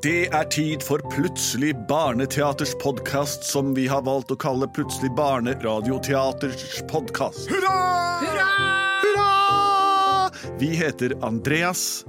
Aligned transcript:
Det 0.00 0.30
er 0.32 0.46
tid 0.48 0.80
for 0.80 1.02
Plutselig 1.12 1.74
barneteaters 1.84 2.70
podkast, 2.80 3.44
som 3.44 3.74
vi 3.76 3.84
har 3.90 4.00
valgt 4.06 4.32
å 4.32 4.36
kalle 4.40 4.64
Plutselig 4.72 5.10
barneradioteaters 5.18 6.78
podkast. 6.88 7.50
Hurra! 7.52 7.74
Hurra! 9.02 10.30
Vi 10.56 10.72
heter 10.80 11.12
Andreas. 11.20 12.06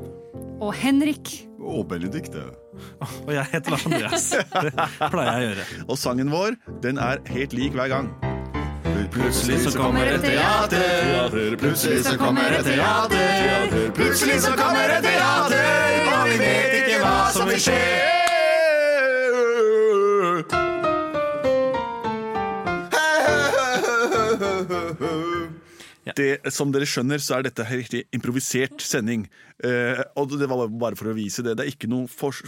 Og 0.64 0.72
Henrik. 0.80 1.36
Og 1.60 1.84
Benedikte. 1.92 2.48
Og 3.28 3.36
jeg 3.36 3.48
heter 3.58 3.76
Andreas. 3.82 4.32
Det 4.40 4.72
pleier 5.12 5.28
jeg 5.28 5.42
å 5.42 5.48
gjøre. 5.50 5.70
Og 5.90 6.00
sangen 6.00 6.32
vår, 6.32 6.62
den 6.88 6.96
er 6.96 7.20
helt 7.28 7.60
lik 7.60 7.76
hver 7.76 7.92
gang. 7.92 8.14
Plutselig 9.10 9.60
så 9.64 9.72
kommer 9.78 10.06
et 10.06 10.22
teater, 10.22 11.56
plutselig 11.58 12.04
så 12.06 12.18
kommer 12.18 12.54
et 12.60 12.66
teater, 12.66 13.92
plutselig 13.98 14.42
så 14.44 14.52
kommer 14.60 14.94
et 14.98 15.04
teater, 15.04 16.10
og 16.12 16.30
vi 16.30 16.38
vet 16.42 16.76
ikke 16.82 17.00
hva 17.02 17.16
som 17.34 17.50
vil 17.50 17.62
skje. 17.66 17.80
Det, 26.18 26.52
som 26.52 26.74
dere 26.74 26.86
skjønner, 26.90 27.22
så 27.24 27.38
er 27.38 27.46
dette 27.48 27.64
en 27.64 27.80
riktig 27.80 28.04
improvisert 28.14 28.84
sending. 28.84 29.24
Eh, 29.64 30.02
og 30.20 30.34
det 30.36 30.50
var 30.50 30.68
bare 30.68 30.98
for 31.00 31.10
å 31.10 31.16
vise 31.18 31.44
det. 31.46 31.56
Det 31.58 31.66
er 31.66 31.72
ikke 31.72 31.90
noe 31.90 32.10
fors 32.12 32.42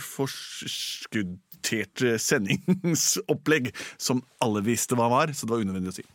forskuddert 1.64 2.22
sendingsopplegg 2.22 3.72
som 3.97 4.22
alle 4.44 4.64
visste 4.66 4.95
hva 4.95 5.09
var, 5.09 5.33
så 5.33 5.45
det 5.45 5.53
var 5.53 5.64
unødvendig 5.64 5.92
å 5.92 5.95
si. 5.95 6.06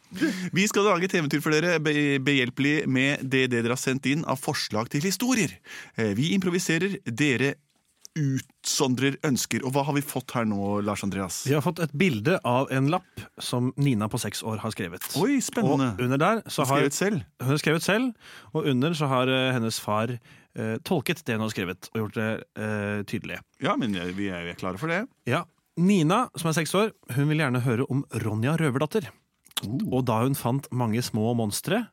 Vi 0.53 0.67
skal 0.69 0.85
lage 0.85 1.09
et 1.09 1.15
eventyr 1.15 1.41
for 1.41 1.53
dere, 1.53 1.79
behjelpelig 1.81 2.87
med 2.89 3.23
det, 3.23 3.49
dere 3.51 3.75
har 3.75 3.81
sendt 3.81 4.07
inn 4.07 4.25
av 4.25 4.39
forslag 4.41 4.89
til 4.93 5.03
historier. 5.03 5.59
Eh, 5.97 6.15
vi 6.17 6.33
improviserer, 6.35 6.99
dere 7.05 7.57
utsondrer 8.19 9.19
ønsker. 9.27 9.63
Og 9.67 9.75
hva 9.75 9.85
har 9.87 9.95
vi 9.95 10.03
fått 10.03 10.33
her 10.35 10.47
nå, 10.49 10.81
Lars 10.83 11.05
Andreas? 11.07 11.43
Vi 11.47 11.55
har 11.55 11.63
fått 11.63 11.83
et 11.85 11.93
bilde 11.99 12.39
av 12.47 12.71
en 12.75 12.89
lapp 12.91 13.23
som 13.43 13.71
Nina 13.79 14.09
på 14.11 14.19
seks 14.19 14.43
år 14.43 14.59
har 14.65 14.75
skrevet. 14.75 15.07
Oi, 15.21 15.39
spennende. 15.45 15.93
Og 15.95 16.09
under 16.09 16.23
der 16.23 16.43
så 16.47 16.65
Har 16.65 16.73
har 16.73 16.89
skrevet 16.89 16.99
selv? 16.99 17.23
Hun 17.39 17.53
har 17.53 17.63
skrevet 17.63 17.87
selv, 17.87 18.35
og 18.53 18.67
under 18.73 18.97
så 18.99 19.11
har 19.11 19.31
eh, 19.31 19.53
hennes 19.55 19.79
far 19.83 20.17
eh, 20.17 20.37
tolket 20.87 21.23
det 21.27 21.37
hun 21.37 21.45
har 21.47 21.53
skrevet, 21.53 21.91
og 21.93 22.01
gjort 22.03 22.19
det 22.19 22.29
eh, 22.59 23.05
tydelig. 23.09 23.39
Ja, 23.63 23.77
men 23.79 23.95
vi 24.17 24.29
er, 24.33 24.43
vi 24.45 24.53
er 24.53 24.59
klare 24.59 24.81
for 24.81 24.91
det. 24.91 25.05
Ja, 25.29 25.45
Nina, 25.79 26.25
som 26.35 26.51
er 26.51 26.57
seks 26.57 26.75
år, 26.75 26.91
hun 27.15 27.29
vil 27.31 27.39
gjerne 27.45 27.63
høre 27.63 27.87
om 27.93 28.03
Ronja 28.25 28.57
Røverdatter. 28.59 29.07
Og 29.91 30.03
da 30.07 30.23
hun 30.25 30.35
fant 30.39 30.67
mange 30.75 31.03
små 31.07 31.31
monstre, 31.39 31.85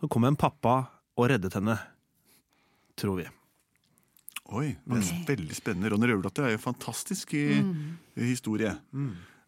så 0.00 0.08
kom 0.08 0.24
en 0.24 0.38
pappa 0.40 0.76
og 1.20 1.28
reddet 1.28 1.56
henne. 1.58 1.76
Tror 3.00 3.20
vi. 3.20 3.26
Oi, 4.50 4.70
det 4.82 4.98
er 4.98 5.26
veldig 5.28 5.56
spennende. 5.56 5.90
Ronny 5.92 6.08
Røverdatter 6.10 6.48
er 6.48 6.54
jo 6.54 6.58
en 6.58 6.64
fantastisk 6.64 7.34
i, 7.38 7.44
historie. 8.18 8.72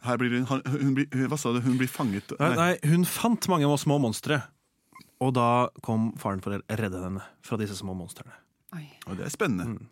Her 0.04 0.20
blir 0.20 0.36
hun, 0.36 0.62
hun 0.66 0.94
blir, 0.98 1.08
Hva 1.30 1.38
sa 1.40 1.54
du? 1.54 1.60
Hun 1.62 1.78
blir 1.78 1.90
fanget 1.90 2.34
Nei, 2.40 2.52
nei, 2.58 2.72
hun 2.90 3.06
fant 3.08 3.48
mange 3.50 3.68
små 3.80 3.98
monstre. 4.02 4.40
Og 5.22 5.32
da 5.36 5.70
kom 5.86 6.10
faren 6.20 6.42
for 6.42 6.58
å 6.58 6.62
redde 6.66 7.02
henne 7.02 7.22
fra 7.46 7.58
disse 7.60 7.78
små 7.78 7.94
monstrene. 7.94 8.34
Oi. 8.76 8.86
Og 9.06 9.18
det 9.18 9.26
er 9.26 9.34
spennende. 9.34 9.88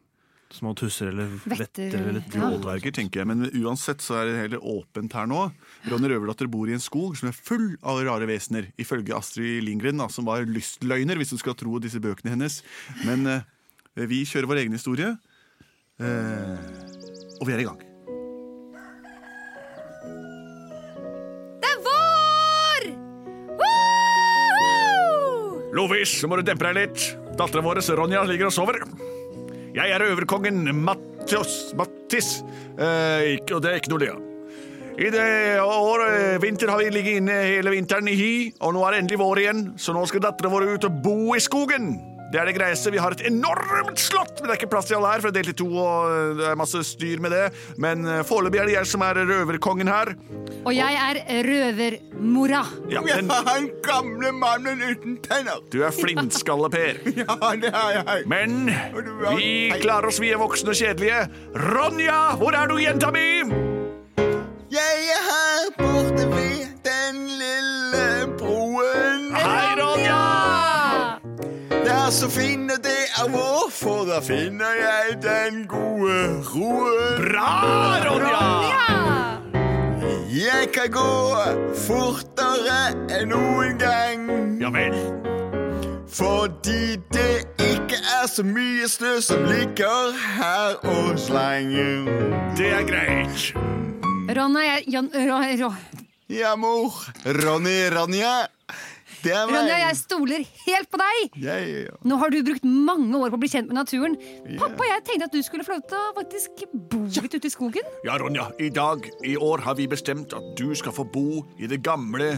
Små 0.51 0.73
tusser 0.75 1.13
eller 1.13 1.29
Vetter, 1.47 1.93
vetter 1.95 2.09
eller 2.11 2.81
ja. 2.83 2.91
Tenker 2.91 3.21
jeg. 3.23 3.29
Men 3.31 3.45
uansett 3.63 4.03
så 4.03 4.17
er 4.19 4.25
det 4.27 4.39
heller 4.41 4.65
åpent 4.67 5.13
her 5.15 5.29
nå. 5.31 5.45
Ronny 5.87 6.11
Røverdatter 6.11 6.49
bor 6.51 6.67
i 6.67 6.75
en 6.75 6.83
skog 6.83 7.15
som 7.21 7.31
er 7.31 7.37
full 7.37 7.77
av 7.87 8.01
rare 8.09 8.27
vesener, 8.27 8.67
ifølge 8.81 9.15
Astrid 9.15 9.63
Lindgren, 9.69 10.01
da, 10.03 10.09
som 10.11 10.27
var 10.27 10.43
lystløgner, 10.49 11.21
hvis 11.21 11.31
du 11.37 11.39
skal 11.39 11.55
tro 11.59 11.79
disse 11.83 12.03
bøkene 12.03 12.35
hennes. 12.35 12.65
Men 13.07 13.19
eh, 13.31 13.47
vi 14.11 14.25
kjører 14.27 14.51
vår 14.51 14.63
egen 14.65 14.75
historie, 14.75 15.13
eh, 16.03 16.59
og 17.39 17.47
vi 17.47 17.55
er 17.55 17.63
i 17.63 17.69
gang. 17.71 17.81
Det 21.63 21.71
er 21.71 21.79
vår! 21.87 22.91
Lovis, 25.79 26.19
så 26.19 26.27
må 26.27 26.35
du 26.41 26.47
dempe 26.51 26.67
deg 26.67 26.75
litt. 26.83 27.30
Dattera 27.41 27.63
vår 27.65 27.79
Ronja 27.97 28.21
ligger 28.29 28.51
og 28.51 28.53
sover. 28.53 28.83
Jeg 29.73 29.95
er 29.95 30.03
øverkongen 30.05 30.67
Mattios, 30.77 31.71
Mattis, 31.79 32.43
eh, 32.77 33.39
og 33.55 33.63
det 33.65 33.71
er 33.71 33.79
ikke 33.81 33.93
noe 33.95 34.09
av. 34.13 34.19
I 35.01 35.09
det 35.09 35.29
år, 35.65 36.05
eh, 36.05 36.39
vinter 36.43 36.69
har 36.69 36.83
vi 36.83 36.91
ligget 36.91 37.23
inne 37.23 37.39
hele 37.47 37.73
vinteren 37.73 38.11
i 38.13 38.19
hi, 38.19 38.53
og 38.61 38.75
nå 38.75 38.85
er 38.85 38.93
det 38.93 39.01
endelig 39.01 39.19
vår 39.23 39.41
igjen, 39.41 39.63
så 39.81 39.95
nå 39.97 40.05
skal 40.07 40.21
dattera 40.21 40.53
vår 40.53 40.69
ut 40.75 40.85
og 40.85 41.01
bo 41.01 41.33
i 41.33 41.41
skogen. 41.41 41.95
Det 42.31 42.39
er 42.39 42.47
det 42.47 42.55
greieste. 42.55 42.93
Vi 42.95 43.01
har 43.03 43.11
et 43.17 43.25
enormt 43.27 43.99
slott, 43.99 44.37
men 44.39 44.47
det 44.47 44.53
er 44.55 44.59
ikke 44.61 44.69
plass 44.71 44.87
til 44.87 44.99
alle 45.01 45.09
her, 45.11 45.23
for 45.25 45.33
det 45.35 45.41
er 45.41 45.43
delt 45.49 45.55
i 45.55 45.59
to, 45.59 45.67
og 45.83 46.37
det 46.39 46.47
er 46.47 46.59
masse 46.61 46.83
styr 46.87 47.19
med 47.25 47.33
det. 47.35 47.47
Men 47.83 48.05
eh, 48.07 48.21
foreløpig 48.29 48.61
er 48.63 48.71
det 48.71 48.77
jeg 48.77 48.87
som 48.93 49.03
er 49.07 49.19
røverkongen 49.27 49.91
her. 49.91 50.13
Og 50.63 50.71
jeg 50.77 50.99
er 51.01 51.21
røvermora. 51.49 52.63
Ja, 52.93 53.03
men 53.07 53.31
Han 53.51 53.67
gamle 53.87 54.31
mannen 54.37 54.83
uten 54.93 55.19
tenner. 55.27 55.59
du 55.73 55.81
er 55.83 55.91
flintskalle, 55.97 56.71
Per. 56.71 57.03
Ja, 57.21 57.37
det 57.61 57.73
er 57.75 57.91
jeg. 57.99 58.27
Men 58.31 58.69
er- 58.71 59.35
vi 59.37 59.51
klarer 59.83 60.09
oss, 60.13 60.21
vi 60.23 60.31
er 60.31 60.39
voksne 60.41 60.71
og 60.75 60.79
kjedelige. 60.79 61.27
Ronja, 61.57 62.21
hvor 62.41 62.55
er 62.57 62.71
du, 62.71 62.79
jenta 62.83 63.11
mi? 63.15 63.70
Så 72.11 72.27
finne 72.29 72.75
og 72.75 72.83
det 72.83 73.03
er 73.23 73.29
vår, 73.31 73.69
for 73.71 74.07
da 74.09 74.19
finner 74.25 74.73
jeg 74.75 75.19
den 75.23 75.61
gode 75.71 76.43
roen. 76.49 77.21
Bra, 77.23 77.51
Ronja! 78.03 78.49
Jeg 80.31 80.71
kan 80.75 80.91
gå 80.91 81.13
fortere 81.87 82.81
enn 83.15 83.31
noen 83.31 83.79
gang. 83.79 84.27
Ja 84.59 84.73
vel. 84.75 84.97
Fordi 86.11 86.99
det 87.15 87.47
ikke 87.63 88.03
er 88.03 88.27
så 88.31 88.43
mye 88.43 88.91
snø 88.91 89.17
som 89.23 89.47
ligger 89.47 90.19
her 90.35 90.83
og 90.91 91.15
slenger. 91.19 92.11
Det 92.59 92.73
er 92.75 92.87
greit. 92.91 93.51
Ronja, 94.35 94.67
jeg 94.67 94.97
Jan, 94.97 95.13
Ro, 95.15 95.43
Ro. 95.63 95.75
Ja, 96.31 96.57
mor. 96.59 97.05
Ronny 97.23 97.85
Ronja. 97.95 98.49
Ronja, 99.25 99.77
jeg 99.87 99.97
stoler 100.01 100.45
helt 100.65 100.91
på 100.91 101.01
deg! 101.01 101.39
Nå 102.07 102.19
har 102.21 102.33
du 102.33 102.41
brukt 102.47 102.65
mange 102.65 103.21
år 103.21 103.33
på 103.33 103.41
å 103.41 103.43
bli 103.43 103.51
kjent 103.53 103.71
med 103.71 103.79
naturen. 103.81 104.17
Pappa, 104.61 104.87
jeg 104.89 105.05
tenkte 105.09 105.29
at 105.29 105.37
du 105.37 105.43
skulle 105.45 105.67
få 105.67 105.77
lov 105.77 105.85
til 105.91 106.01
å 106.01 106.15
faktisk 106.17 106.65
bo 106.93 107.05
litt 107.05 107.37
ute 107.37 107.51
i 107.51 107.53
skogen. 107.53 107.93
Ja, 108.07 108.17
Ronja, 108.21 108.51
i 108.63 108.71
dag, 108.75 109.07
i 109.27 109.37
år, 109.37 109.67
har 109.67 109.77
vi 109.79 109.89
bestemt 109.91 110.35
at 110.37 110.53
du 110.59 110.71
skal 110.79 110.95
få 110.97 111.07
bo 111.11 111.45
i 111.61 111.71
det 111.71 111.83
gamle 111.87 112.37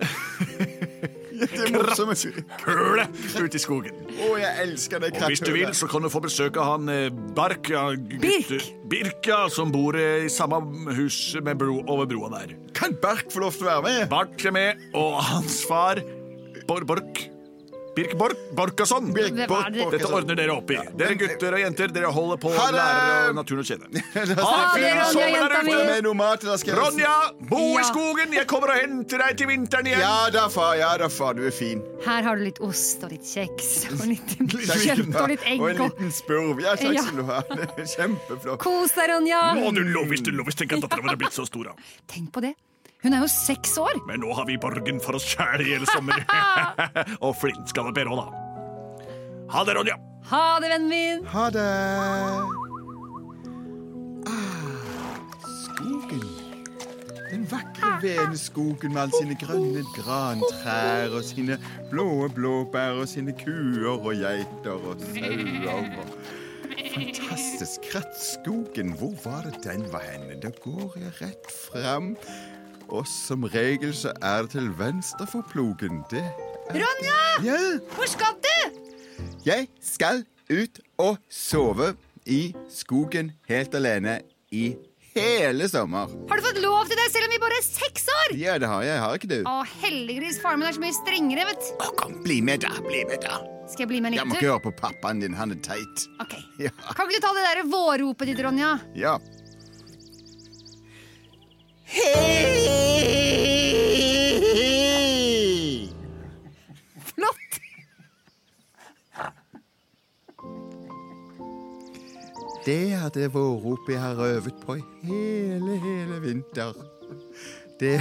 Det 1.40 1.70
morsomme 1.72 2.12
ute 2.12 3.56
i 3.56 3.60
skogen. 3.62 3.96
Å, 4.12 4.28
jeg 4.40 4.64
elsker 4.64 5.00
det 5.00 5.12
Og 5.16 5.32
hvis 5.32 5.42
du 5.44 5.52
vil, 5.54 5.70
så 5.76 5.88
kan 5.90 6.04
du 6.04 6.10
få 6.12 6.20
besøk 6.24 6.58
av 6.60 6.74
han 6.74 6.92
eh, 6.92 7.08
Bark, 7.36 7.70
ja, 7.72 7.86
Birk. 7.96 8.52
Birk, 8.90 9.24
ja, 9.28 9.42
som 9.52 9.72
bor 9.72 9.96
eh, 9.96 10.26
i 10.26 10.32
samme 10.32 10.60
hus 10.98 11.18
med 11.40 11.60
bro, 11.60 11.80
over 11.88 12.08
broa 12.10 12.32
der. 12.34 12.56
Kan 12.76 12.96
Bark 13.00 13.32
få 13.32 13.44
lov 13.46 13.56
til 13.56 13.68
å 13.68 13.78
være 13.78 13.86
med? 13.86 14.08
Bark 14.12 14.44
er 14.44 14.56
med, 14.56 14.84
og 14.92 15.20
hans 15.30 15.62
far, 15.68 16.02
Bor 16.70 16.84
Bork. 16.86 17.28
Birk 17.96 18.12
Bork, 18.18 18.36
Borkason. 18.54 19.12
Birk 19.12 19.34
Bork 19.48 19.48
var. 19.74 19.90
Dette 19.90 20.06
ordner 20.06 20.36
dere 20.38 20.52
opp 20.54 20.70
i. 20.70 20.76
Dere 20.94 21.16
gutter 21.18 21.56
og 21.56 21.58
jenter, 21.64 21.90
dere 21.90 22.12
holder 22.14 22.38
på 22.38 22.52
å 22.54 22.66
lære 22.76 23.32
naturen 23.34 23.64
å 23.64 23.66
kjenne. 23.66 24.04
Ha. 24.40 24.76
Med 24.78 26.04
noe 26.06 26.14
mat, 26.14 26.46
da 26.46 26.54
skal 26.60 26.78
Ronja, 26.78 27.10
bo 27.50 27.58
i 27.80 27.82
skogen! 27.88 28.36
Jeg 28.38 28.46
kommer 28.52 28.70
og 28.76 28.78
henter 28.78 29.18
deg 29.24 29.40
til 29.42 29.50
vinteren 29.50 29.90
igjen. 29.90 30.04
Ja 30.04 30.30
da, 30.30 30.46
far. 30.52 30.76
Ja 30.78 30.92
da, 31.02 31.10
far. 31.10 31.34
Du 31.34 31.42
er 31.50 31.54
fin. 31.54 31.82
Her 32.06 32.22
har 32.30 32.38
du 32.38 32.46
litt 32.46 32.62
ost 32.62 33.02
og 33.02 33.10
litt 33.16 33.26
kjeks 33.26 33.72
og 33.98 34.06
litt 34.06 34.36
kjøtt 34.38 35.10
og 35.10 35.28
litt 35.34 35.44
egg. 35.50 35.58
Og 35.58 35.72
en 35.74 35.82
liten 35.88 36.14
spurv. 36.14 36.62
Ja, 36.62 36.78
takk 36.78 37.02
skal 37.02 37.18
du 37.18 37.26
ha. 37.34 37.42
Kjempeflott. 37.96 38.62
Kos 38.62 38.94
deg, 38.94 39.10
Ronja. 39.16 39.42
Å, 39.58 39.74
du 39.74 39.82
lovis, 39.90 40.22
du 40.22 40.30
lovis. 40.38 40.62
Tenk 40.62 40.78
at 40.78 40.86
dattera 40.86 41.08
vår 41.08 41.16
er 41.18 41.22
blitt 41.26 41.34
så 41.42 41.50
stor. 41.50 41.72
da. 41.74 41.94
Tenk 42.14 42.30
på 42.38 42.46
det. 42.46 42.54
Hun 43.02 43.16
er 43.16 43.22
jo 43.24 43.28
seks 43.32 43.78
år. 43.80 43.96
Men 44.08 44.20
nå 44.20 44.34
har 44.36 44.44
vi 44.48 44.58
Borgen 44.60 45.00
for 45.00 45.16
oss 45.16 45.24
sjæl 45.32 45.64
i 45.64 45.70
hele 45.72 45.88
sommer. 45.88 46.20
og 47.24 47.32
flintskalle 47.40 47.94
Per 47.96 48.10
òg, 48.12 48.20
da. 48.20 48.26
Ha 49.50 49.64
det, 49.66 49.76
Ronja. 49.78 49.96
Ha 50.30 50.42
det, 50.60 50.68
vennen 50.74 50.90
min. 50.92 51.24
Ha 51.32 51.46
det. 51.54 51.64
Ah, 54.28 55.32
skogen. 55.64 56.26
Den 57.30 57.48
vakre 57.50 57.94
veneskogen 58.02 58.92
med 58.92 59.00
alle 59.06 59.22
sine 59.22 59.38
grønne 59.40 59.86
grantrær 59.96 61.16
og 61.16 61.24
sine 61.24 61.56
blå 61.90 62.28
blåbær 62.36 63.00
og 63.00 63.08
sine 63.08 63.32
kuer 63.38 63.96
og 63.96 64.12
geiter 64.20 64.76
og 64.76 65.00
sauer. 65.08 66.14
Fantastisk. 66.90 67.90
Krattskogen, 67.90 68.92
hvor 68.98 69.14
var 69.24 69.46
det 69.46 69.64
den 69.64 69.86
var 69.92 70.04
henne? 70.04 70.36
Da 70.42 70.50
går 70.62 70.98
jeg 71.00 71.12
rett 71.22 71.52
fram. 71.54 72.16
Og 72.90 73.06
som 73.06 73.44
regel 73.52 73.92
så 73.94 74.12
er 74.24 74.44
det 74.46 74.54
til 74.56 74.70
venstre 74.78 75.26
for 75.30 75.46
plogen. 75.50 76.02
Det 76.10 76.24
Ronja! 76.70 77.18
Ja, 77.46 77.58
Hvor 77.94 78.06
skal 78.10 78.36
du? 78.42 78.78
jeg 79.44 79.66
skal 79.84 80.22
ut 80.50 80.78
og 81.00 81.18
sove 81.32 81.92
i 82.26 82.54
skogen 82.72 83.32
helt 83.48 83.74
alene 83.74 84.20
i 84.54 84.74
hele 85.14 85.66
sommer. 85.68 86.10
Har 86.30 86.38
du 86.40 86.44
fått 86.46 86.60
lov 86.62 86.86
til 86.88 86.98
det 87.00 87.08
selv 87.12 87.26
om 87.26 87.34
vi 87.34 87.40
bare 87.42 87.58
er 87.58 87.66
seks 87.66 88.06
år? 88.14 88.34
Ja, 88.38 88.54
det 88.62 88.70
har 88.70 88.84
jeg. 88.86 89.00
Har 89.02 89.18
ikke 89.18 89.30
du? 89.32 89.38
Å, 89.48 89.56
heldiggris, 89.82 90.38
faren 90.42 90.62
min 90.62 90.70
er 90.70 90.76
så 90.76 90.82
mye 90.84 90.96
strengere, 91.00 91.48
vet 91.50 91.64
du. 91.66 91.72
Å, 91.82 91.90
kom, 91.98 92.14
bli 92.24 92.38
med, 92.46 92.62
da. 92.66 92.70
Bli 92.86 93.02
med, 93.10 93.24
da. 93.26 93.40
Skal 93.70 93.84
jeg 93.86 93.90
bli 93.92 94.00
med 94.02 94.12
en 94.12 94.16
liten 94.16 94.22
Jeg 94.24 94.30
må 94.30 94.38
ikke 94.38 94.52
høre 94.52 94.64
på 94.68 94.74
pappaen 94.78 95.22
din. 95.22 95.36
Han 95.38 95.54
er 95.56 95.60
teit. 95.66 96.06
Ok. 96.22 96.38
Ja. 96.62 96.72
Kan 96.94 97.10
ikke 97.10 97.18
du 97.18 97.26
ta 97.26 97.34
det 97.36 97.46
der 97.48 97.62
vårropet 97.72 98.32
ditt, 98.32 98.42
Ronja? 98.46 98.76
ja. 98.98 99.18
Hei! 101.90 102.59
Det 112.70 112.92
er 112.92 113.08
det 113.08 113.26
opp 113.34 113.88
jeg 113.90 113.98
har 113.98 114.14
øvet 114.14 114.54
på 114.62 114.76
i 114.78 114.82
hele, 115.02 115.78
hele 115.82 116.20
vinter. 116.22 116.72
Det, 117.80 117.96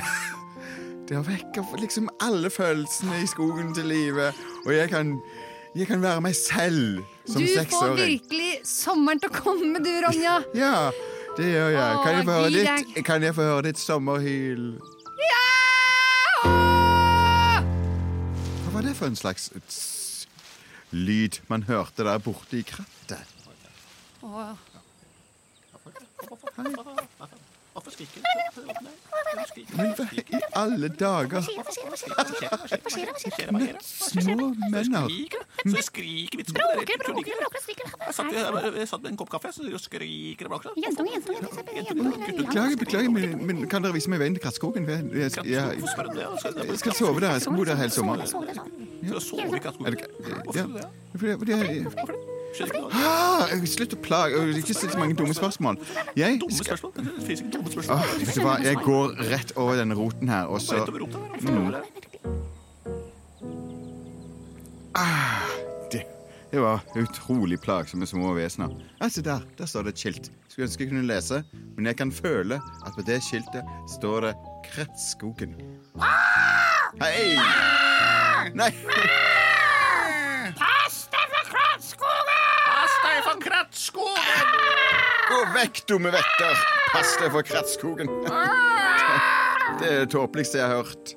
det 1.09 1.15
har 1.15 1.23
vekket 1.25 1.71
liksom 1.81 2.09
alle 2.21 2.51
følelsene 2.53 3.23
i 3.23 3.25
skogen 3.27 3.73
til 3.73 3.85
live. 3.89 4.27
Og 4.67 4.75
jeg 4.75 4.89
kan, 4.89 5.15
jeg 5.75 5.87
kan 5.87 6.01
være 6.01 6.21
meg 6.21 6.35
selv 6.37 7.01
som 7.25 7.41
seksåring. 7.41 7.65
Du 7.65 7.71
får 7.71 7.95
virkelig 7.95 8.51
sommeren 8.63 9.23
til 9.23 9.31
å 9.31 9.39
komme, 9.39 9.81
du, 9.81 9.89
Ronja. 10.05 10.35
Ja, 10.53 10.91
det 11.39 11.49
gjør 11.49 11.73
jeg. 11.73 11.97
Kan 12.05 12.19
jeg 12.19 12.29
få 12.29 12.37
høre 12.37 12.53
ditt, 12.59 13.01
kan 13.09 13.25
jeg 13.25 13.37
få 13.39 13.49
høre 13.49 13.65
ditt 13.71 13.81
sommerhyl? 13.81 14.69
Ja! 15.23 16.53
Hva 18.61 18.77
var 18.77 18.85
det 18.85 18.93
for 19.01 19.09
en 19.09 19.17
slags 19.17 19.49
lyd 20.93 21.41
man 21.49 21.65
hørte 21.65 22.05
der 22.05 22.21
borte 22.21 22.61
i 22.61 22.65
krattet? 22.69 23.38
Å, 24.19 24.49
Men 29.77 29.93
hva 29.95 30.05
i 30.11 30.39
alle 30.57 30.89
dager? 30.99 31.41
Små 33.81 34.49
menner. 34.73 35.07
Så 35.63 35.83
skriker 35.87 36.37
vi 36.37 36.43
to. 36.43 36.53
Jeg 36.55 38.15
satt, 38.15 38.33
jeg, 38.33 38.73
jeg 38.79 38.87
med 38.89 39.11
en 39.11 39.19
kopp 39.19 39.31
kaffe, 39.31 39.51
så 39.55 39.63
skriker 39.81 40.49
bak. 40.51 40.65
Beklager, 42.39 42.77
beklager, 42.83 43.09
men, 43.11 43.63
kan 43.71 43.85
dere 43.85 43.95
vise 43.95 44.11
meg 44.11 44.19
veien 44.23 44.35
til 44.35 44.43
Krattskogen? 44.43 44.89
Jeg, 44.89 45.05
jeg, 45.13 45.45
jeg, 45.53 45.79
Hvorfor 45.83 46.09
du? 46.09 46.19
Jeg 46.19 46.81
skal, 46.81 46.97
sove 46.97 47.19
der. 47.23 47.37
Jeg 47.37 47.45
skal 47.47 47.55
bo 47.55 47.69
der 47.69 47.79
hele 47.79 47.93
sommeren. 47.93 48.27
skal 49.13 49.21
sove 49.29 49.47
i 49.55 49.63
Er 49.85 49.91
Hvorfor 50.43 52.11
det? 52.11 52.28
Det? 52.57 52.81
Ah, 52.93 53.47
Slutt 53.69 53.93
å 53.93 53.99
plage. 54.01 54.41
Ikke 54.57 54.73
still 54.73 54.91
så 54.91 54.99
mange 54.99 55.15
dumme 55.15 55.33
spørsmål. 55.37 55.77
Jeg 56.17 56.39
Dumme 56.41 56.55
skal 56.57 56.77
spørsmål. 56.77 56.93
Det 56.97 57.25
finnes 57.25 57.41
ikke 57.43 57.53
dumme 57.57 57.71
spørsmål. 57.73 57.97
Ah, 57.97 58.13
vet 58.19 58.35
du 58.35 58.41
hva, 58.45 58.55
Jeg 58.63 58.75
går 58.85 59.15
rett 59.31 59.51
over 59.55 59.75
denne 59.79 59.95
roten 59.99 60.29
her, 60.29 60.45
og 60.49 60.61
så 60.61 60.79
Rett 60.81 60.89
over. 60.89 60.99
Hvorfor 61.07 61.49
gjør 61.53 61.65
du 61.65 61.71
det? 61.77 61.83
det, 65.93 66.01
det 66.51 66.61
var 66.61 66.81
utrolig 66.99 67.59
plagsomme 67.63 68.07
små 68.09 68.33
vesener. 68.35 68.73
Altså 68.99 69.21
Der 69.21 69.45
der 69.57 69.65
står 69.65 69.83
det 69.87 69.93
et 69.95 69.99
skilt. 70.03 70.31
Skulle 70.49 70.65
ønske 70.67 70.83
jeg 70.83 70.91
kunne 70.91 71.05
lese, 71.07 71.43
men 71.77 71.85
jeg 71.85 71.95
kan 71.97 72.11
føle 72.11 72.59
at 72.85 72.93
på 72.97 73.05
det 73.07 73.21
skiltet 73.23 73.63
står 73.95 74.21
det 74.27 74.33
Kretsskogen. 74.65 75.55
Hei! 76.99 77.37
Nei! 78.55 78.71
Gå 85.29 85.39
vekk, 85.53 85.83
dumme 85.89 86.11
vetter! 86.13 86.61
Pass 86.89 87.11
deg 87.21 87.29
for 87.33 87.45
Krattskogen. 87.45 88.09
Det 89.79 89.87
er 89.87 89.99
det 90.03 90.09
tåpeligste 90.13 90.57
jeg 90.59 90.65
har 90.71 90.79
hørt. 90.81 91.13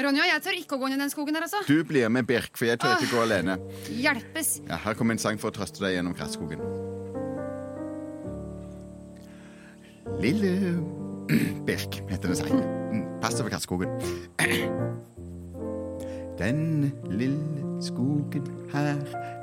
Ronja, 0.00 0.24
jeg 0.30 0.42
tør 0.44 0.56
ikke 0.60 0.76
å 0.76 0.80
gå 0.80 0.88
inn 0.88 0.94
i 0.96 1.00
den 1.02 1.10
skogen 1.12 1.34
der, 1.36 1.44
altså. 1.48 1.60
Du 1.66 1.82
blir 1.84 2.06
med 2.14 2.28
Birk, 2.28 2.54
for 2.56 2.68
jeg 2.70 2.78
tør 2.80 2.94
ikke 3.02 3.10
gå 3.16 3.24
alene. 3.24 3.58
Hjelpes. 3.90 4.52
Ja, 4.70 4.78
Her 4.84 4.94
kommer 4.96 5.16
en 5.16 5.20
sang 5.20 5.40
for 5.42 5.50
å 5.50 5.56
trøste 5.58 5.82
deg 5.82 5.96
gjennom 5.98 6.14
Krattskogen. 6.16 6.62
Lille 10.22 10.54
Birk 11.68 12.00
heter 12.10 12.30
den 12.30 12.38
sangen. 12.38 12.62
Mm, 12.94 13.04
Pass 13.20 13.36
deg 13.36 13.44
for 13.48 13.52
Krattskogen. 13.52 13.90
Den 16.40 16.92
lille 17.10 17.82
skogen 17.82 18.46
her, 18.72 18.94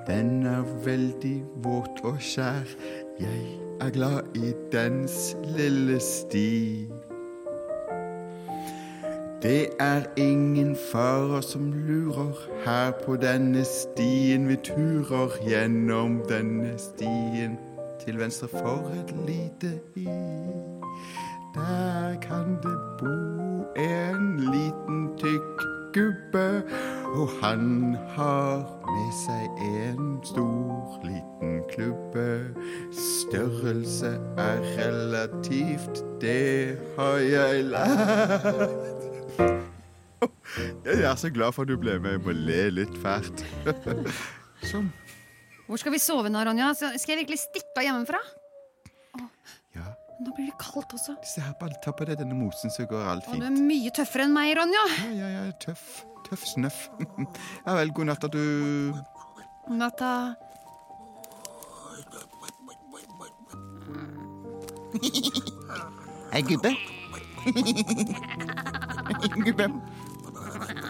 den 0.08 0.46
er 0.46 0.64
veldig 0.86 1.44
våt 1.64 2.00
og 2.04 2.16
skjær. 2.20 2.66
Jeg 3.20 3.60
er 3.82 3.90
glad 3.90 4.20
i 4.36 4.54
dens 4.72 5.38
lille 5.58 6.00
sti. 6.00 6.90
Det 9.42 9.68
er 9.80 10.02
ingen 10.18 10.76
farer 10.92 11.42
som 11.42 11.74
lurer 11.74 12.34
her 12.66 12.92
på 13.06 13.16
denne 13.16 13.64
stien. 13.64 14.48
Vi 14.48 14.56
turer 14.56 15.38
gjennom 15.46 16.22
denne 16.30 16.74
stien 16.78 17.60
til 18.06 18.20
venstre 18.20 18.48
for 18.48 18.92
et 18.98 19.16
lite 19.28 19.80
i. 19.96 20.10
Der 21.54 22.18
kan 22.22 22.58
det 22.64 22.78
bo 23.00 23.18
en 23.78 24.38
liten 24.40 25.10
tykk 25.18 25.77
gubbe, 25.98 26.64
og 27.18 27.30
han 27.42 27.96
har 28.14 28.62
med 28.86 29.12
seg 29.24 29.62
en 29.66 30.20
stor 30.26 31.00
liten 31.06 31.58
klubbe. 31.72 32.28
Størrelse 32.94 34.14
er 34.38 34.62
relativt, 34.78 36.04
det 36.22 36.78
har 36.98 37.18
jeg 37.26 37.64
lært. 37.74 38.98
Jeg 40.86 41.04
er 41.04 41.16
så 41.16 41.30
glad 41.30 41.52
for 41.52 41.66
at 41.66 41.70
du 41.70 41.78
ble 41.78 42.00
med. 42.00 42.18
Jeg 42.18 42.22
må 42.26 42.34
le 42.34 42.62
litt 42.80 42.96
fælt. 43.04 43.44
Sånn. 44.72 44.90
Hvor 45.68 45.82
skal 45.82 45.94
vi 45.94 46.00
sove 46.00 46.30
nå, 46.32 46.42
Ronja? 46.48 46.72
Skal 46.78 47.14
jeg 47.14 47.26
virkelig 47.26 47.42
stikke 47.44 47.82
av 47.82 47.90
hjemmefra? 47.90 48.22
Nå 50.28 50.34
blir 50.36 50.50
det 50.50 50.58
kaldt 50.60 50.92
også. 50.92 51.14
se 51.24 51.40
her, 51.40 51.54
bare 51.56 51.78
ta 51.84 51.94
på 51.96 52.04
deg 52.04 52.18
denne 52.20 52.36
mosen, 52.36 52.68
så 52.74 52.84
går 52.86 53.06
alt 53.14 53.24
fint. 53.24 53.38
Og 53.38 53.46
du 53.46 53.48
er 53.48 53.62
mye 53.64 53.92
tøffere 53.96 54.26
enn 54.28 54.34
meg, 54.36 54.50
Ronja. 54.60 54.82
Ja, 55.06 55.12
ja, 55.16 55.28
ja, 55.32 55.44
tøff. 55.64 56.02
Tøff 56.28 56.44
snøff. 56.50 56.90
Ja 57.68 57.78
vel, 57.78 57.94
god 57.96 58.10
natt, 58.10 58.26
da, 58.26 58.28
du 58.28 58.92
Natta. 59.72 60.12
Hei, 66.34 66.42
gubbe. 66.42 66.74
gubbe. 69.48 69.70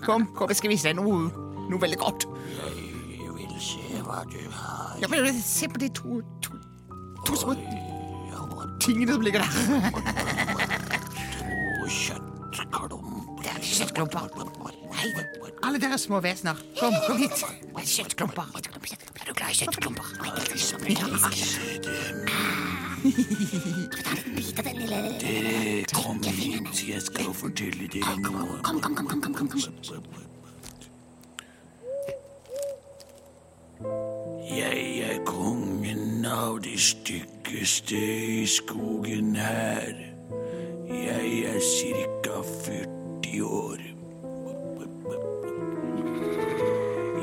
Kom, 0.06 0.26
kom, 0.34 0.50
jeg 0.50 0.58
skal 0.58 0.74
vise 0.74 0.90
deg 0.90 0.98
noe, 0.98 1.28
noe 1.70 1.82
veldig 1.84 2.00
godt. 2.02 2.26
Jeg 2.58 3.36
vil 3.38 3.54
se 3.62 4.02
hva 4.02 4.24
du 4.32 4.40
har. 4.50 4.98
Ja, 5.04 5.12
men 5.14 5.30
Se 5.46 5.70
på 5.70 5.82
de 5.82 5.92
to, 5.94 6.24
to, 6.42 6.58
to 7.28 7.38
små 7.38 7.54
tingene 8.88 9.14
som 9.14 9.22
ligger 9.22 9.44
der. 9.44 9.52
Og 11.84 11.90
kjøttklump. 11.92 13.44
Er 13.46 13.60
kjøttklumper. 13.64 14.22
Hei, 14.98 15.12
alle 15.68 15.80
dere 15.82 15.98
små 16.02 16.22
vesener. 16.24 16.56
Kom, 16.80 16.96
kom 17.08 17.18
hit. 17.22 17.44
Kjøttklumper. 17.78 18.46
Er 18.56 18.62
du 19.28 19.34
glad 19.34 19.50
i 19.52 19.56
kjøttklumper? 19.62 20.06
Dere 25.22 25.86
kom 25.94 26.24
hit, 26.24 26.88
jeg 26.88 27.02
skal 27.02 27.34
fortelle 27.36 27.86
dere 27.92 28.16
noe. 28.24 28.58
Kom, 28.64 28.82
kom, 28.82 28.96
kom, 28.96 29.08
kom, 29.12 29.22
kom, 29.34 29.48
kom. 29.52 29.62
Jeg 34.48 35.00
er 35.06 35.20
kongen 35.28 36.26
av 36.26 36.58
de 36.66 36.78
styggeste 37.48 37.96
i 38.42 38.46
skogen 38.46 39.36
her. 39.36 39.94
Jeg 40.90 41.44
er 41.56 41.60
cirka 41.60 42.42
40 42.66 43.44
år. 43.44 43.78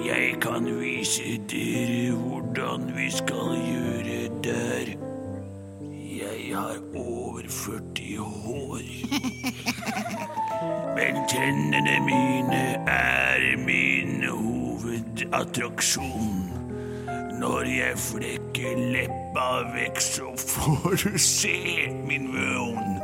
Jeg 0.06 0.36
kan 0.40 0.80
vise 0.80 1.40
dere 1.50 2.10
hvordan 2.16 2.96
vi 2.96 3.10
skal 3.10 3.58
gjøre 3.68 4.28
der. 4.44 4.86
Jeg 6.20 6.56
har 6.56 6.76
over 6.94 7.40
40 7.48 8.16
hår. 8.18 8.80
Men 10.96 11.14
tennene 11.28 12.00
mine 12.04 12.78
er 12.88 13.56
min 13.66 14.24
hovedattraksjon. 14.28 16.50
Når 17.40 17.60
jeg 17.60 17.98
flekker 17.98 18.76
leppa 19.34 19.74
vekk, 19.74 20.00
så 20.00 20.36
får 20.36 20.96
du 20.96 21.18
se 21.18 21.88
min 22.06 22.32
munn. 22.32 23.00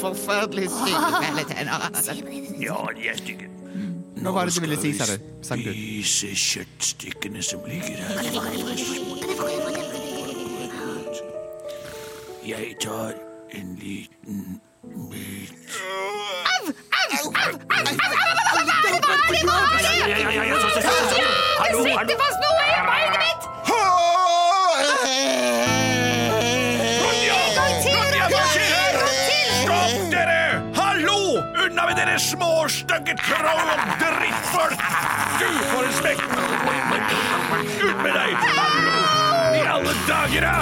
Forferdelig 0.00 0.68
stygge 0.70 1.22
fjelletenner. 1.22 1.80
Ja, 2.60 2.86
de 2.96 3.08
er 3.08 3.16
stygge. 3.16 3.48
Hva 4.18 4.30
var 4.34 4.44
det 4.44 4.54
du 4.54 4.60
ville 4.60 4.76
si, 4.80 4.92
sa 4.98 5.04
du? 5.06 5.18
Sang 5.42 5.62
du? 5.62 5.70
Spise 5.70 6.34
kjøttstykkene 6.34 7.42
som 7.42 7.60
ligger 7.66 7.96
her. 8.02 8.18
Jeg 12.48 12.76
tar 12.82 13.14
en 13.54 13.76
liten 13.78 14.60
bit. 15.10 15.54
Hallo, 16.48 16.72
hallo! 16.90 17.18
fast 22.18 22.38
noe 22.42 22.62
i 22.66 22.78
Au! 22.78 22.84
mitt! 23.18 23.18
Ronja! 23.18 23.37
Med 31.88 31.96
dere 31.96 32.18
små, 32.20 32.68
stygge 32.68 33.14
troll 33.22 33.70
og 33.72 33.78
drittfolk! 34.00 34.80
Du 35.40 35.46
får 35.70 35.84
en 35.86 35.92
smekk! 35.96 36.20
Ut 37.80 38.02
med 38.02 38.12
deg! 38.12 38.32
Hallo! 38.58 38.98
I 39.56 39.58
alle 39.72 39.92
dager, 40.08 40.40
da! 40.44 40.56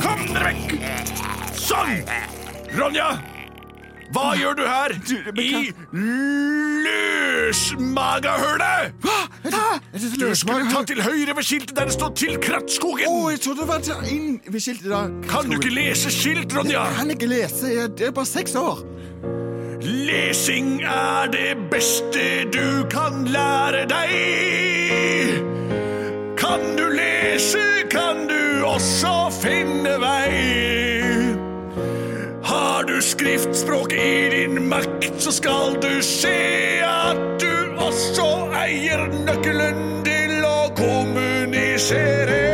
Kom 0.00 0.20
dere 0.30 0.44
vekk! 0.48 0.68
Sånn! 1.60 1.92
Ronja! 2.72 3.10
Hva 4.14 4.36
gjør 4.38 4.54
du 4.56 4.62
her? 4.64 4.90
I 5.42 5.72
løsmagahølet! 6.86 8.92
Du 10.16 10.34
skulle 10.38 10.70
ta 10.70 10.80
til 10.88 11.02
høyre 11.04 11.32
ved 11.36 11.44
skiltet 11.44 11.76
der 11.76 11.84
det 11.90 11.96
står 11.98 12.10
'Til 12.16 12.34
Krattskogen'. 12.40 13.08
Oh, 13.10 13.32
jeg 13.32 13.40
trodde 13.44 13.60
det 13.60 13.68
var 13.68 13.80
til 13.84 13.94
inn 14.08 14.40
ved 14.46 14.60
skiltet 14.60 14.90
da. 14.90 15.08
Kan 15.28 15.50
du 15.50 15.56
ikke 15.58 15.74
lese 15.74 16.10
skilt, 16.10 16.56
Ronja? 16.56 16.84
Jeg 16.86 16.96
kan 16.96 17.10
ikke 17.10 17.26
lese. 17.26 17.66
Jeg 17.74 17.90
er 18.08 18.12
bare 18.14 18.26
seks 18.26 18.54
år. 18.54 18.78
Lesing 19.82 20.82
er 20.82 21.28
det 21.32 21.56
beste 21.70 22.44
du 22.52 22.86
kan 22.90 23.26
lære 23.28 23.84
deg. 23.90 25.42
Kan 26.38 26.60
du 26.78 26.86
lese, 26.96 27.64
kan 27.90 28.24
du 28.28 28.64
også 28.64 29.28
finne 29.42 29.98
vei. 30.00 30.32
Har 32.42 32.88
du 32.88 33.00
skriftspråk 33.00 33.92
i 33.92 34.28
din 34.32 34.68
makt, 34.68 35.12
så 35.18 35.32
skal 35.32 35.76
du 35.82 36.02
se 36.02 36.38
at 36.86 37.20
du 37.40 37.52
også 37.76 38.28
eier 38.64 39.06
nøkkelen 39.28 40.04
til 40.08 40.40
å 40.40 40.58
kommunisere. 40.78 42.45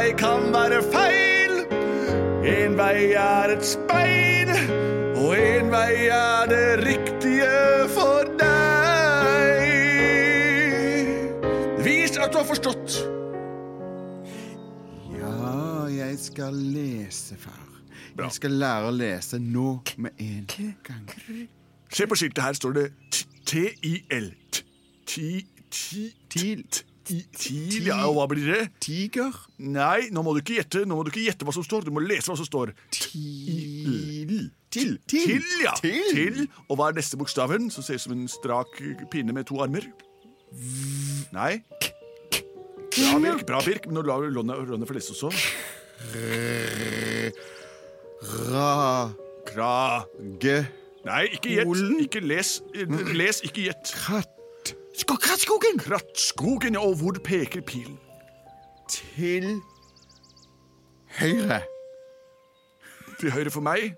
Vei 0.00 0.12
kan 0.16 0.46
være 0.54 0.80
feil. 0.92 1.56
En 2.46 2.76
vei 2.78 3.12
er 3.20 3.52
et 3.52 3.64
speil, 3.66 4.48
og 5.20 5.34
en 5.36 5.68
vei 5.72 6.08
er 6.08 6.48
det 6.48 6.68
riktige 6.86 7.50
for 7.92 8.30
deg. 8.40 9.66
Vis 11.84 12.16
at 12.16 12.32
du 12.32 12.40
har 12.40 12.48
forstått. 12.48 12.96
Ja, 15.18 15.36
jeg 15.92 16.18
skal 16.24 16.56
lese, 16.56 17.36
far. 17.36 17.66
Bra. 18.16 18.30
Jeg 18.30 18.38
skal 18.40 18.56
lære 18.56 18.88
å 18.88 18.96
lese 18.96 19.38
nå 19.42 19.80
med 20.00 20.16
en 20.18 20.48
gang. 20.86 21.08
Se 21.92 22.08
på 22.08 22.16
skiltet 22.16 22.42
her 22.46 22.56
står 22.56 22.78
det 22.78 22.86
T- 23.12 23.26
T-I-L. 23.52 24.32
T- 24.48 24.64
Ti... 25.06 25.32
Ti... 25.70 26.08
Til 26.32 26.64
TIL, 27.06 27.86
ja, 27.88 27.96
og 28.06 28.18
hva 28.18 28.26
blir 28.30 28.46
det? 28.46 28.64
tiger. 28.84 29.34
Nei, 29.58 30.10
nå 30.12 30.22
må 30.22 30.34
du 30.36 30.42
ikke 30.42 30.58
gjette 30.58 30.82
Nå 30.86 30.98
må 30.98 31.02
du 31.06 31.10
ikke 31.10 31.24
gjette 31.24 31.46
hva 31.48 31.54
som 31.56 31.64
står, 31.64 31.86
du 31.88 31.94
må 31.96 32.02
lese 32.04 32.30
hva 32.30 32.36
som 32.38 32.46
står. 32.46 32.74
Til. 32.94 34.50
Til. 34.70 34.92
Til, 35.10 35.46
ja. 35.64 35.72
Til. 35.80 36.02
Til. 36.14 36.44
Og 36.68 36.78
hva 36.78 36.90
er 36.90 37.00
neste 37.00 37.18
bokstaven, 37.20 37.70
som 37.74 37.86
ser 37.86 37.98
ut 37.98 38.04
som 38.04 38.14
en 38.14 38.28
strak 38.30 38.78
pinne 39.10 39.34
med 39.34 39.48
to 39.50 39.58
armer? 39.64 39.88
Nei. 41.34 41.62
Bra, 42.90 43.18
Birk. 43.22 43.46
Bra, 43.46 43.60
Birk. 43.66 43.86
Men 43.86 44.00
nå 44.00 44.02
lar 44.06 44.22
vi 44.22 44.30
Ronny 44.34 44.86
få 44.86 44.96
lese 44.98 45.14
også. 45.14 45.30
Ra. 48.50 49.10
Kra... 49.50 49.72
Ge. 50.42 50.58
Nei, 51.06 51.22
ikke 51.38 51.54
gjett. 51.56 51.86
Ikke 52.04 52.22
les. 52.24 52.58
Les, 53.16 53.40
ikke 53.46 53.70
gjett. 53.70 53.94
Kratt. 54.04 54.39
Krattskogen! 54.98 55.78
Krattskogen. 55.78 56.76
Og 56.76 56.96
hvor 56.96 57.12
peker 57.24 57.60
pilen? 57.62 57.98
Til 58.90 59.60
høyre. 61.20 61.60
Til 63.20 63.30
høyre 63.30 63.50
for 63.50 63.60
meg. 63.64 63.94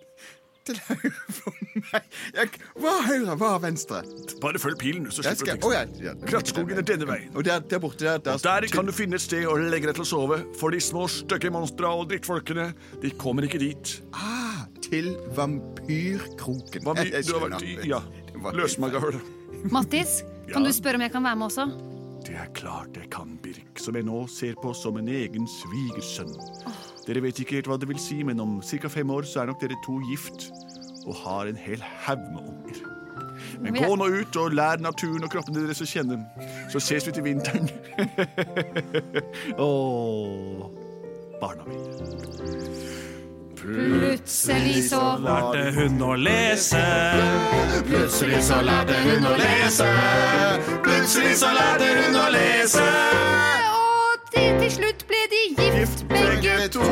Til 0.67 0.79
høyre 0.89 1.13
for 1.33 1.55
meg. 1.93 2.05
Jeg, 2.37 2.51
hva 2.79 2.93
er 3.01 3.07
høyre, 3.09 3.35
hva 3.41 3.49
er 3.57 3.63
venstre? 3.65 4.03
Bare 4.43 4.61
følg 4.63 4.79
pilen, 4.79 5.09
så 5.11 5.25
slipper 5.25 5.41
skal, 5.49 5.59
du 5.59 5.67
å, 5.67 5.73
å 5.73 5.75
ja, 5.75 5.83
ja. 6.11 6.15
Krattskogen 6.29 6.79
er 6.79 6.87
denne 6.87 7.09
veien. 7.09 7.33
Og 7.35 7.45
der, 7.49 7.65
der 7.67 7.81
borte, 7.83 8.05
der, 8.05 8.21
der, 8.23 8.39
Der 8.45 8.69
kan 8.71 8.87
du 8.87 8.93
finne 8.95 9.19
et 9.19 9.25
sted 9.25 9.47
å 9.49 9.57
legge 9.59 9.89
deg 9.91 9.99
til 9.99 10.05
å 10.07 10.11
sove, 10.13 10.39
for 10.61 10.75
de 10.75 10.81
små, 10.83 11.09
stygge 11.11 11.51
monstra 11.55 11.91
og 11.97 12.09
drittfolkene, 12.13 12.69
de 13.03 13.11
kommer 13.19 13.49
ikke 13.49 13.63
dit. 13.65 13.97
ah, 14.15 14.63
Til 14.85 15.15
vampyrkroken. 15.37 16.85
Vampyr, 16.87 17.23
du 17.27 17.33
har 17.39 17.47
vært 17.49 17.65
i 17.67 17.79
ja, 17.91 18.03
løsmagahølet. 18.53 19.39
Mattis, 19.73 20.21
kan 20.53 20.65
du 20.65 20.73
spørre 20.75 20.99
om 20.99 21.05
jeg 21.07 21.13
kan 21.15 21.25
være 21.25 21.39
med 21.39 21.47
også? 21.51 21.67
Det 22.27 22.37
er 22.39 22.51
klart 22.55 22.97
jeg 22.97 23.09
kan, 23.11 23.35
Birk, 23.43 23.81
som 23.83 23.97
jeg 23.99 24.07
nå 24.07 24.27
ser 24.31 24.55
på 24.63 24.71
som 24.79 24.99
en 25.01 25.09
egen 25.11 25.49
svigersønn. 25.51 26.31
Dere 27.07 27.23
vet 27.25 27.41
ikke 27.43 27.59
helt 27.59 27.71
hva 27.71 27.79
det 27.83 27.89
vil 27.91 27.99
si, 27.99 28.21
men 28.27 28.41
om 28.43 28.61
ca. 28.63 28.91
fem 28.93 29.11
år 29.11 29.27
så 29.27 29.43
er 29.43 29.51
nok 29.51 29.61
dere 29.63 29.79
to 29.87 29.99
gift 30.11 30.51
og 31.03 31.17
har 31.25 31.51
en 31.51 31.59
hel 31.59 31.83
haug 32.07 32.23
med 32.31 32.43
unger. 32.53 32.83
Men 33.63 33.75
gå 33.75 33.91
nå 33.99 34.07
ut 34.23 34.39
og 34.39 34.55
lær 34.55 34.83
naturen 34.83 35.27
og 35.27 35.33
kroppen 35.33 35.57
deres 35.57 35.83
å 35.83 35.89
kjenne, 35.89 36.21
så 36.71 36.83
ses 36.83 37.07
vi 37.09 37.17
til 37.17 37.27
vinteren. 37.27 37.71
Åh, 39.67 40.69
barna 41.43 41.67
mine. 41.67 42.12
Plutselig 43.63 44.89
så 44.91 45.01
Lærte 45.23 45.71
hun 45.77 46.01
å 46.03 46.17
lese. 46.19 46.83
Plutselig 47.87 48.43
så 48.49 48.59
lærte 48.67 48.97
hun 49.05 49.29
å 49.31 49.37
lese. 49.39 49.91
Plutselig 50.83 51.37
så 51.39 51.53
lærte 51.55 51.93
hun 52.01 52.19
å 52.19 52.27
lese. 52.35 52.89
Og 53.79 54.31
til, 54.35 54.51
til 54.65 54.73
slutt 54.81 55.07
ble 55.11 55.23
de 55.31 55.45
gift, 55.55 56.07
begge 56.11 56.59
to. 56.75 56.89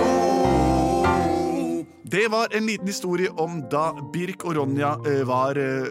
Det 2.11 2.27
var 2.31 2.49
en 2.57 2.67
liten 2.67 2.87
historie 2.87 3.31
om 3.39 3.61
da 3.71 3.91
Birk 4.13 4.43
og 4.49 4.57
Ronja 4.59 4.97
eh, 5.07 5.21
var 5.27 5.59
eh, 5.59 5.87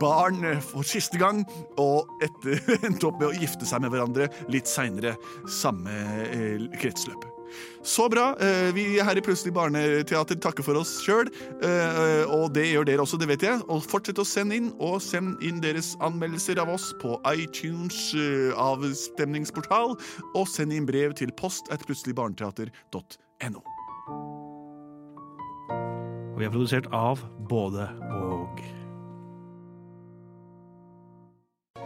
barn 0.00 0.44
eh, 0.44 0.60
for 0.60 0.84
siste 0.84 1.20
gang, 1.20 1.46
og 1.80 2.08
etter 2.24 2.60
endte 2.86 3.08
opp 3.08 3.20
med 3.22 3.30
å 3.30 3.36
gifte 3.36 3.68
seg 3.68 3.84
med 3.84 3.94
hverandre 3.94 4.28
litt 4.52 4.68
seinere, 4.68 5.16
samme 5.48 5.96
kretsløpet 6.28 6.80
kretsløp. 6.82 7.31
Så 7.82 8.08
bra. 8.12 8.32
vi 8.74 8.82
Vi 8.82 9.00
her 9.00 9.16
i 9.18 9.22
Plutselig 9.24 9.54
barneteater 9.54 10.38
takker 10.42 10.64
for 10.66 10.78
oss 10.80 10.96
sjøl, 11.04 11.30
og 12.28 12.52
det 12.54 12.66
gjør 12.68 12.86
dere 12.88 13.04
også, 13.04 13.18
det 13.20 13.28
vet 13.30 13.44
jeg. 13.46 13.60
Og 13.70 13.84
fortsett 13.86 14.18
å 14.18 14.26
sende 14.26 14.58
inn, 14.58 14.72
og 14.82 15.00
send 15.02 15.42
inn 15.44 15.60
deres 15.62 15.92
anmeldelser 16.02 16.60
av 16.62 16.72
oss 16.72 16.90
på 17.02 17.16
iTunes 17.32 18.12
eh, 18.18 18.50
avstemningsportal, 18.58 19.96
og 20.34 20.50
send 20.50 20.74
inn 20.74 20.88
brev 20.88 21.16
til 21.18 21.32
post 21.38 21.70
at 21.72 21.84
plutseligbarneteater.no. 21.88 23.64
Og 26.32 26.38
vi 26.40 26.48
er 26.48 26.54
produsert 26.54 26.88
av 26.96 27.22
både 27.50 27.88
og. 28.12 28.81